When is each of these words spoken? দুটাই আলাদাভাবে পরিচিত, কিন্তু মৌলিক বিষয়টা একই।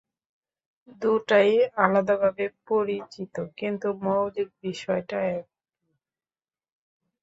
দুটাই 1.01 1.51
আলাদাভাবে 1.77 2.45
পরিচিত, 2.67 3.35
কিন্তু 3.57 3.87
মৌলিক 4.03 4.49
বিষয়টা 4.63 5.17
একই। 5.31 5.45